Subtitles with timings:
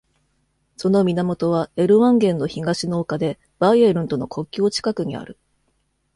[0.77, 5.37] その源はエルワンゲンの東の丘でバイエルンとの国境近くにある。